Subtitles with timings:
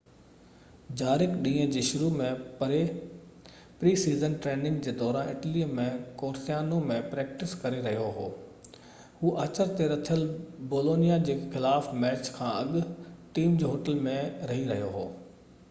[0.99, 2.29] جارق ڏينهن جي شروع ۾
[2.61, 5.85] پري-سيزن ٽريننگ جي دوران اٽلي ۾
[6.21, 8.25] ڪورسيانو ۾ پريڪٽس ڪري رهيو هو
[9.21, 10.25] هو آچر تي رٿيل
[10.73, 12.89] بولونيا جي خلاف ميچ کان اڳ
[13.37, 14.17] ٽيم جي هوٽل ۾
[14.53, 15.05] رهي رهيو هو